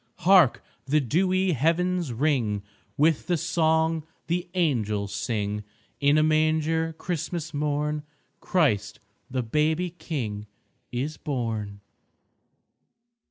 Hark! 0.25 0.63
the 0.87 0.99
dewy 0.99 1.51
Heavens 1.51 2.11
ring 2.11 2.63
With 2.97 3.27
the 3.27 3.37
song 3.37 4.03
the 4.25 4.49
Angels 4.55 5.13
sing, 5.13 5.63
"In 5.99 6.17
a 6.17 6.23
manger 6.23 6.93
Christmas 6.97 7.53
morn 7.53 8.01
Christ 8.39 8.99
the 9.29 9.43
baby 9.43 9.91
King 9.91 10.47
is 10.91 11.17
born!" 11.17 11.81